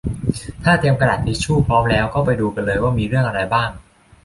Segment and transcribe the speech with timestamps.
[0.63, 3.69] ถ้าเตรียมกระดาษทิชชูพร้อมแล้วก็ไปดูกันเลยว่ามีเรื่องอะไรบ้าง